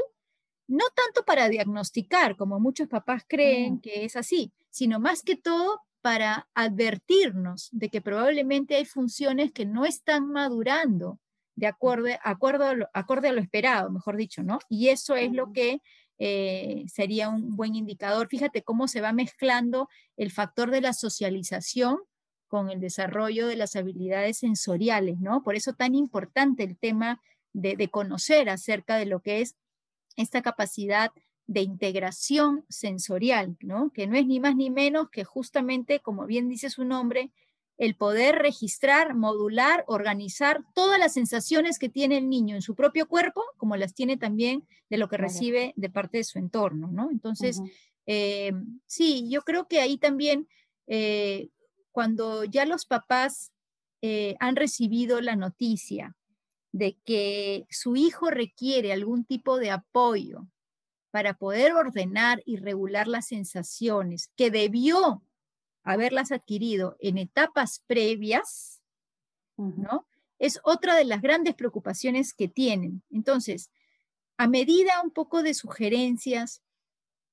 [0.66, 3.80] no tanto para diagnosticar, como muchos papás creen mm.
[3.80, 9.64] que es así, sino más que todo para advertirnos de que probablemente hay funciones que
[9.64, 11.18] no están madurando
[11.56, 14.58] de acuerdo, acuerdo a, lo, acorde a lo esperado, mejor dicho, ¿no?
[14.68, 15.80] Y eso es lo que
[16.18, 18.28] eh, sería un buen indicador.
[18.28, 21.98] Fíjate cómo se va mezclando el factor de la socialización
[22.48, 25.42] con el desarrollo de las habilidades sensoriales, ¿no?
[25.42, 27.20] Por eso tan importante el tema
[27.52, 29.56] de, de conocer acerca de lo que es
[30.16, 31.10] esta capacidad
[31.46, 33.90] de integración sensorial, ¿no?
[33.90, 37.32] que no es ni más ni menos que justamente, como bien dice su nombre,
[37.76, 43.08] el poder registrar, modular, organizar todas las sensaciones que tiene el niño en su propio
[43.08, 47.10] cuerpo, como las tiene también de lo que recibe de parte de su entorno, ¿no?
[47.10, 47.60] Entonces,
[48.06, 48.52] eh,
[48.86, 50.48] sí, yo creo que ahí también,
[50.86, 51.48] eh,
[51.90, 53.52] cuando ya los papás
[54.02, 56.16] eh, han recibido la noticia
[56.74, 60.48] de que su hijo requiere algún tipo de apoyo
[61.12, 65.22] para poder ordenar y regular las sensaciones que debió
[65.84, 68.82] haberlas adquirido en etapas previas,
[69.56, 70.08] ¿no?
[70.40, 73.04] Es otra de las grandes preocupaciones que tienen.
[73.08, 73.70] Entonces,
[74.36, 76.60] a medida un poco de sugerencias,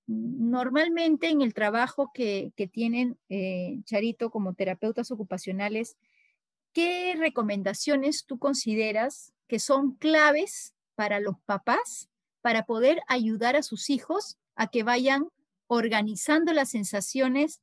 [0.05, 5.97] normalmente en el trabajo que, tienen eh, Charito como terapeutas ocupacionales,
[6.73, 12.09] ¿qué recomendaciones tú consideras que son claves para los papás
[12.41, 15.27] para poder ayudar a sus hijos a que vayan
[15.67, 17.61] organizando las sensaciones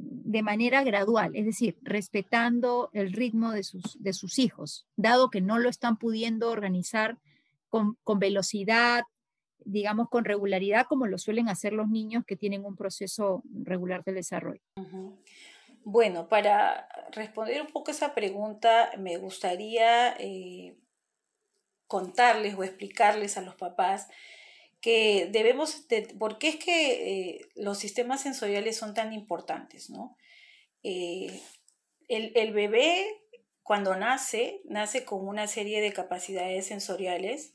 [0.00, 5.68] de manera gradual, es decir, respetando el ritmo de sus, hijos, dado que no lo
[5.68, 7.18] están pudiendo organizar
[7.68, 9.04] con, velocidad,
[9.64, 14.12] digamos, con regularidad, como lo suelen hacer los niños que tienen un proceso regular de
[14.12, 14.62] desarrollo.
[15.90, 20.76] Bueno, para responder un poco esa pregunta, me gustaría eh,
[21.86, 24.06] contarles o explicarles a los papás
[24.82, 30.18] que debemos, de, por qué es que eh, los sistemas sensoriales son tan importantes, ¿no?
[30.82, 31.40] Eh,
[32.08, 33.06] el, el, bebé
[33.62, 37.54] cuando nace, nace con una serie de capacidades sensoriales,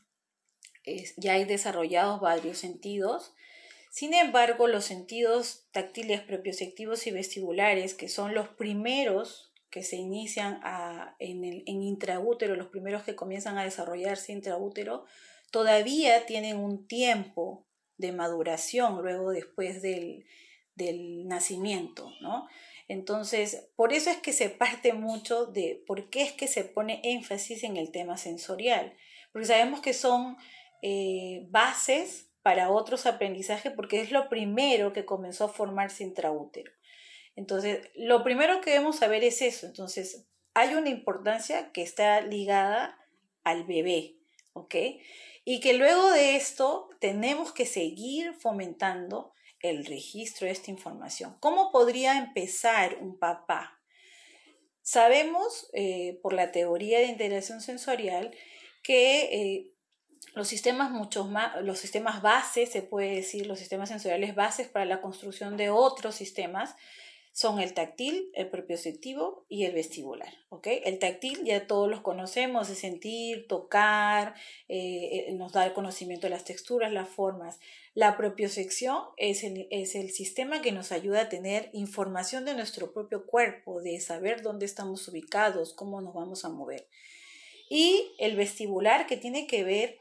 [1.17, 3.36] ya hay desarrollados varios sentidos,
[3.93, 10.60] sin embargo, los sentidos táctiles, propioceptivos y vestibulares, que son los primeros que se inician
[11.19, 15.06] en, el, en intraútero, los primeros que comienzan a desarrollarse intraútero,
[15.51, 20.25] todavía tienen un tiempo de maduración luego después del,
[20.73, 22.47] del nacimiento, ¿no?
[22.88, 26.99] Entonces, por eso es que se parte mucho de por qué es que se pone
[27.03, 28.95] énfasis en el tema sensorial,
[29.32, 30.36] porque sabemos que son
[30.82, 36.71] eh, bases para otros aprendizajes porque es lo primero que comenzó a formarse intraútero.
[37.36, 39.65] Entonces, lo primero que debemos saber es eso.
[39.65, 42.99] Entonces, hay una importancia que está ligada
[43.43, 44.17] al bebé,
[44.53, 44.75] ¿ok?
[45.45, 51.38] Y que luego de esto tenemos que seguir fomentando el registro de esta información.
[51.39, 53.79] ¿Cómo podría empezar un papá?
[54.82, 58.36] Sabemos eh, por la teoría de integración sensorial
[58.84, 59.72] que eh,
[60.34, 64.86] los sistemas muchos más, los sistemas bases, se puede decir, los sistemas sensoriales bases para
[64.86, 66.76] la construcción de otros sistemas,
[67.34, 70.32] son el táctil, el propioceptivo y el vestibular.
[70.50, 70.67] ¿ok?
[70.86, 74.36] El táctil ya todos los conocemos, de sentir, tocar,
[74.69, 77.60] eh, nos da el conocimiento de las texturas, las formas.
[77.96, 82.93] La propiocepción es el, es el sistema que nos ayuda a tener información de nuestro
[82.93, 86.88] propio cuerpo, de saber dónde estamos ubicados, cómo nos vamos a mover.
[87.67, 89.98] Y el vestibular que tiene que ver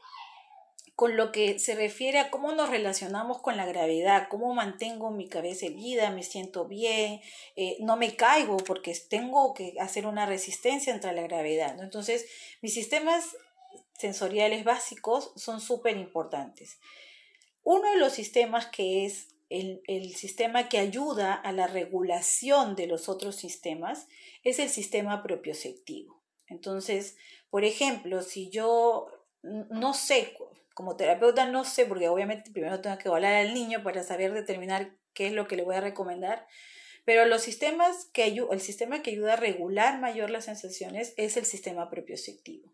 [0.95, 5.27] con lo que se refiere a cómo nos relacionamos con la gravedad, cómo mantengo mi
[5.27, 7.19] cabeza erguida, me siento bien,
[7.55, 11.81] eh, no me caigo porque tengo que hacer una resistencia entre la gravedad.
[11.81, 12.27] Entonces,
[12.61, 13.35] mis sistemas
[13.97, 16.79] sensoriales básicos son súper importantes.
[17.63, 22.87] Uno de los sistemas que es el, el, sistema que ayuda a la regulación de
[22.87, 24.07] los otros sistemas
[24.43, 26.21] es el sistema propioceptivo.
[26.47, 27.17] Entonces,
[27.49, 29.07] por ejemplo, si yo
[29.41, 30.33] no sé
[30.73, 34.95] como terapeuta no sé, porque obviamente primero tengo que hablar al niño para saber determinar
[35.13, 36.47] qué es lo que le voy a recomendar,
[37.05, 41.45] pero los sistemas que el sistema que ayuda a regular mayor las sensaciones es el
[41.45, 42.71] sistema propioceptivo.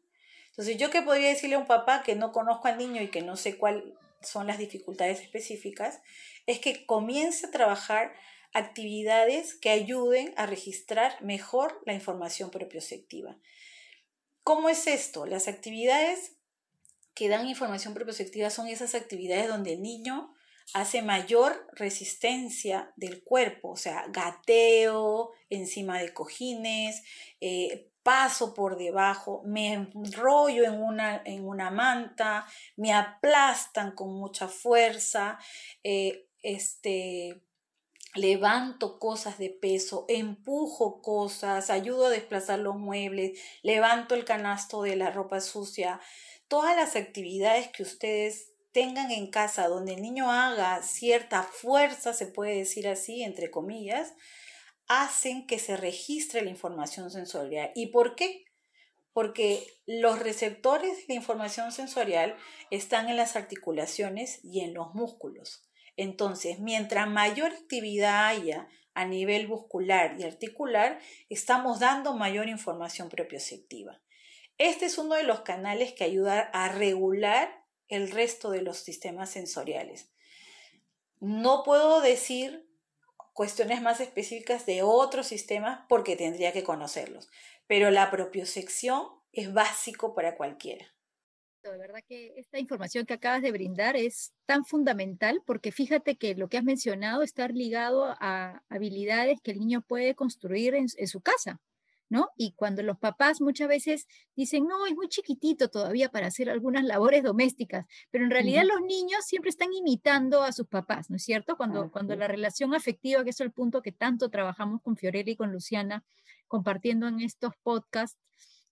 [0.50, 3.22] Entonces, yo qué podría decirle a un papá que no conozco al niño y que
[3.22, 3.86] no sé cuáles
[4.22, 6.02] son las dificultades específicas,
[6.46, 8.14] es que comience a trabajar
[8.54, 13.38] actividades que ayuden a registrar mejor la información propioceptiva.
[14.44, 15.26] ¿Cómo es esto?
[15.26, 16.39] Las actividades
[17.14, 20.34] que dan información propioceptiva son esas actividades donde el niño
[20.74, 27.04] hace mayor resistencia del cuerpo, o sea, gateo encima de cojines,
[27.42, 32.46] eh, paso por debajo, me enrollo en una, en una manta,
[32.76, 35.40] me aplastan con mucha fuerza,
[35.84, 37.42] eh, este,
[38.16, 44.96] levanto cosas de peso, empujo cosas, ayudo a desplazar los muebles, levanto el canasto de
[44.96, 46.00] la ropa sucia,
[46.50, 52.28] todas las actividades que ustedes tengan en casa donde el niño haga cierta fuerza, se
[52.28, 54.14] puede decir así, entre comillas,
[54.88, 57.72] hacen que se registre la información sensorial.
[57.76, 58.46] ¿Y por qué?
[59.14, 62.36] Porque los receptores de información sensorial
[62.72, 65.64] están en las articulaciones y en los músculos.
[65.96, 74.00] Entonces, mientras mayor actividad haya a nivel muscular y articular, estamos dando mayor información propioceptiva.
[74.60, 79.30] Este es uno de los canales que ayuda a regular el resto de los sistemas
[79.30, 80.12] sensoriales.
[81.22, 82.70] No puedo decir
[83.34, 87.30] cuestiones más específicas de otros sistemas porque tendría que conocerlos,
[87.68, 90.86] pero la propiocepción es básico para cualquiera.
[91.64, 96.36] De verdad que esta información que acabas de brindar es tan fundamental porque fíjate que
[96.36, 101.08] lo que has mencionado está ligado a habilidades que el niño puede construir en, en
[101.08, 101.62] su casa.
[102.10, 102.30] ¿No?
[102.36, 106.84] Y cuando los papás muchas veces dicen, no, es muy chiquitito todavía para hacer algunas
[106.84, 111.24] labores domésticas, pero en realidad los niños siempre están imitando a sus papás, ¿no es
[111.24, 111.56] cierto?
[111.56, 115.36] Cuando, cuando la relación afectiva, que es el punto que tanto trabajamos con Fiorella y
[115.36, 116.04] con Luciana,
[116.48, 118.18] compartiendo en estos podcasts,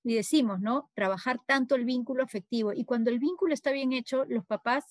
[0.03, 0.89] y decimos, ¿no?
[0.93, 2.71] Trabajar tanto el vínculo afectivo.
[2.71, 4.85] Y cuando el vínculo está bien hecho, los papás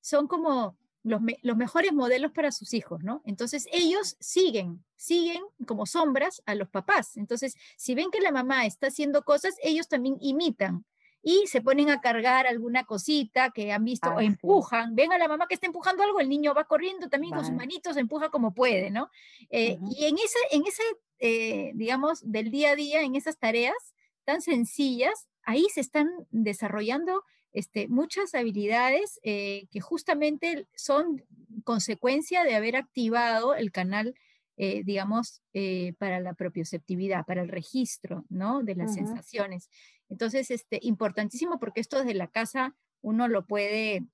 [0.00, 1.20] son como los,
[1.56, 3.22] mejores modelos para sus hijos, ¿no?
[3.24, 7.16] Entonces ellos siguen, siguen como sombras a los papás.
[7.16, 10.84] Entonces, si ven que la mamá está haciendo cosas, ellos también imitan
[11.22, 14.94] y se ponen a cargar alguna cosita que han visto o empujan.
[14.94, 17.54] Ven a la mamá que está empujando algo, el niño va corriendo también con sus
[17.54, 19.10] manitos, empuja como puede, ¿no?
[19.50, 20.82] Eh, y en ese, en ese
[21.20, 27.24] eh, digamos, del día a día, en esas tareas tan sencillas, ahí se están desarrollando
[27.52, 31.24] este, muchas habilidades eh, que justamente son
[31.64, 34.14] consecuencia de haber activado el canal,
[34.56, 38.62] eh, digamos, eh, para la propioceptividad, para el registro, ¿no?
[38.62, 39.68] De las sensaciones.
[40.08, 44.04] Entonces, este, importantísimo porque esto desde la casa uno lo puede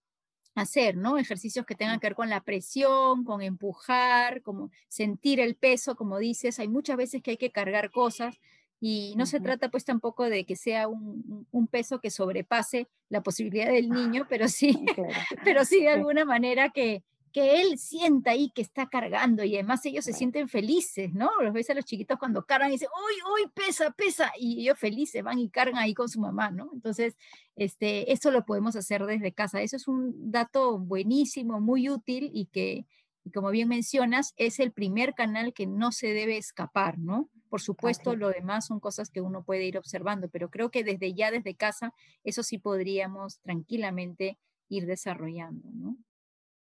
[0.55, 1.19] hacer, ¿no?
[1.19, 6.19] Ejercicios que tengan que ver con la presión, con empujar, como sentir el peso, como
[6.19, 8.41] dices, hay muchas veces que hay que cargar cosas
[8.81, 13.73] y no se trata pues tampoco de que sea un, peso que sobrepase la posibilidad
[13.73, 14.85] del niño, pero sí,
[15.45, 17.03] pero sí de alguna manera que,
[17.33, 21.31] que él sienta ahí que está cargando y además ellos se sienten felices, ¿no?
[21.43, 24.79] Los ves a los chiquitos cuando cargan y dicen, uy, uy, pesa, pesa, y ellos
[24.79, 26.71] felices van y cargan ahí con su mamá, ¿no?
[26.73, 27.17] Entonces,
[27.57, 29.61] este, eso lo podemos hacer desde casa.
[29.61, 32.87] Eso es un dato buenísimo, muy útil y que,
[33.35, 37.29] como bien mencionas, es el primer canal que no se debe escapar, ¿no?
[37.57, 41.15] Por supuesto, lo demás son cosas que uno puede ir observando, pero creo que desde
[41.15, 44.37] ya, desde casa, eso sí podríamos tranquilamente
[44.69, 45.97] ir desarrollando, ¿no?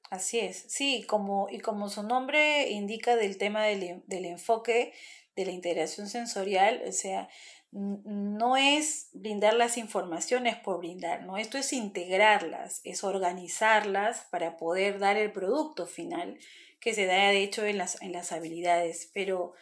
[0.09, 4.93] Así es, sí, como, y como su nombre indica del tema del, del enfoque
[5.35, 7.27] de la integración sensorial, o sea,
[7.73, 11.35] no es brindar las informaciones por brindar, ¿no?
[11.35, 16.39] Esto es integrarlas, es organizarlas para poder dar el producto final
[16.79, 19.11] que se da de hecho en las, en las habilidades.
[19.13, 19.55] Pero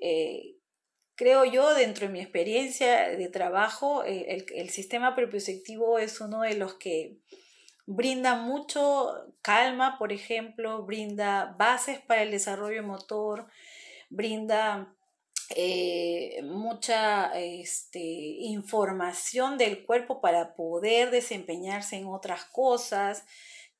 [0.00, 0.56] eh,
[1.22, 6.42] creo yo, dentro de mi experiencia de trabajo, eh, el, el, sistema propioceptivo es uno
[6.42, 7.18] de los que
[7.86, 13.46] brinda mucho calma, por ejemplo, brinda bases para el desarrollo motor,
[14.10, 14.92] brinda
[15.54, 23.24] eh, mucha este, información del cuerpo para poder desempeñarse en otras cosas,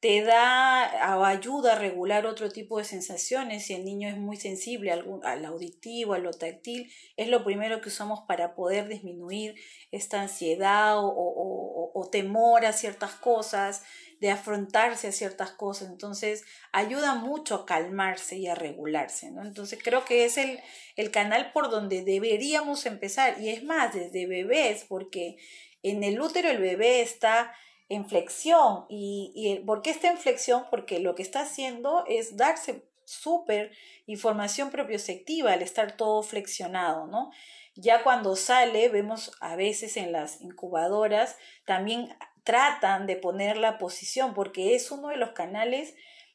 [0.02, 3.66] te da o ayuda a regular otro tipo de sensaciones.
[3.66, 7.88] Si el niño es muy sensible al, auditivo, a lo táctil, es lo primero que
[7.88, 9.54] usamos para poder disminuir
[9.92, 13.84] esta ansiedad o, temor a ciertas cosas,
[14.20, 15.88] de afrontarse a ciertas cosas.
[15.88, 16.42] Entonces,
[16.72, 19.28] ayuda mucho a calmarse y a regularse.
[19.28, 23.40] Entonces, creo que es el canal por donde deberíamos empezar.
[23.40, 25.36] Y es más, desde bebés, porque
[25.84, 27.52] en el útero el bebé está
[27.94, 28.86] en flexión.
[28.88, 30.64] ¿Y, y por qué está en flexión?
[30.70, 33.72] Porque lo que está haciendo es darse súper
[34.06, 37.30] información propioceptiva al estar todo flexionado, ¿no?
[37.74, 42.14] Ya cuando sale, vemos a veces en las incubadoras, también
[42.44, 45.94] tratan de poner la posición porque es uno de los canales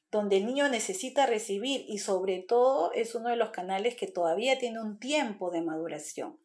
[0.10, 4.58] donde el niño necesita recibir y sobre todo es uno de los canales que todavía
[4.58, 6.40] tiene un tiempo de maduración.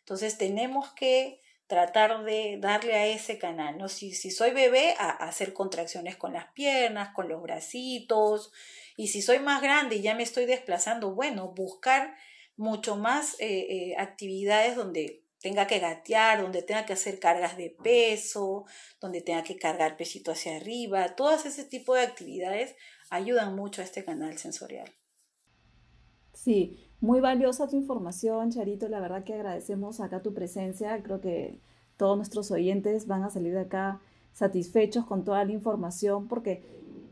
[0.00, 3.88] Entonces tenemos que tratar de darle a ese canal, ¿no?
[3.88, 8.52] Si, si soy bebé, a, hacer contracciones con las piernas, con los bracitos,
[8.96, 12.14] y si soy más grande y ya me estoy desplazando, bueno, buscar
[12.56, 17.70] mucho más eh, eh, actividades donde tenga que gatear, donde tenga que hacer cargas de
[17.70, 18.64] peso,
[19.00, 22.76] donde tenga que cargar pesito hacia arriba, todas ese tipo de actividades
[23.10, 24.90] ayudan mucho a este canal sensorial.
[26.32, 28.88] Sí, muy valiosa tu información, Charito.
[28.88, 31.02] La verdad que agradecemos acá tu presencia.
[31.02, 31.60] Creo que
[31.98, 34.00] todos nuestros oyentes van a salir de acá
[34.32, 36.62] satisfechos con toda la información porque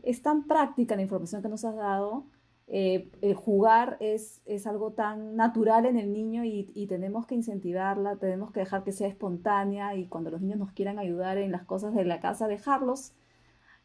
[0.01, 2.25] es tan práctica la información que nos has dado.
[2.67, 7.35] Eh, el jugar es, es, algo tan natural en el niño y, y, tenemos que
[7.35, 11.51] incentivarla, tenemos que dejar que sea espontánea y cuando los niños nos quieran ayudar en
[11.51, 13.11] las cosas de la casa, dejarlos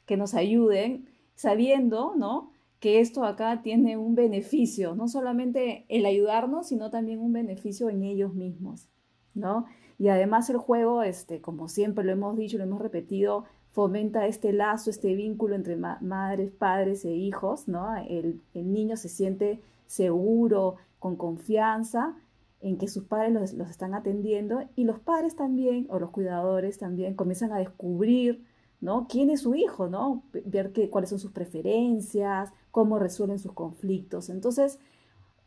[0.06, 2.52] que nos ayuden, sabiendo, ¿no?
[2.80, 8.04] Que esto acá tiene un beneficio, no solamente el ayudarnos, sino también un beneficio en
[8.04, 8.88] ellos mismos,
[9.34, 9.66] ¿no?
[9.98, 14.52] Y además el juego, este, como siempre lo hemos dicho, lo hemos repetido, fomenta este
[14.52, 17.96] lazo, este vínculo entre madres, padres e hijos, ¿no?
[17.96, 22.16] El, niño se siente seguro, con confianza
[22.60, 26.78] en que sus padres los, los, están atendiendo y los padres también, o los cuidadores
[26.78, 28.44] también, comienzan a descubrir,
[28.80, 29.06] ¿no?
[29.08, 30.22] ¿Quién es su hijo, ¿no?
[30.44, 34.28] Ver que, cuáles son sus preferencias, cómo resuelven sus conflictos.
[34.28, 34.78] Entonces,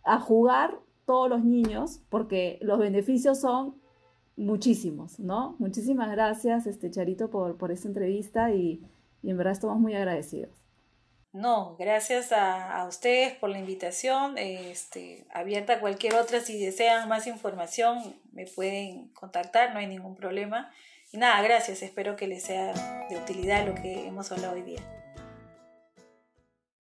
[0.04, 3.76] a jugar todos los niños, porque los beneficios son
[4.36, 5.56] muchísimos, ¿no?
[5.60, 8.82] Muchísimas gracias, este Charito, por, por esta entrevista y,
[9.24, 10.50] en verdad estamos muy agradecidos.
[11.32, 14.38] No, gracias a, ustedes por la invitación.
[14.38, 20.16] Este, abierta a cualquier otra, si desean más información, me pueden contactar, no hay ningún
[20.16, 20.72] problema.
[21.14, 22.74] Y nada, gracias, espero que les sea
[23.10, 24.80] de utilidad lo que hemos hablado hoy día.